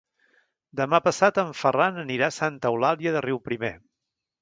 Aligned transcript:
Demà 0.79 0.99
passat 1.09 1.37
en 1.43 1.53
Ferran 1.61 2.01
anirà 2.07 2.33
a 2.33 2.37
Santa 2.41 2.75
Eulàlia 2.75 3.17
de 3.19 3.27
Riuprimer. 3.31 3.75